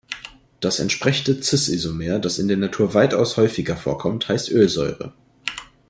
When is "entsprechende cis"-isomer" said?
0.79-2.17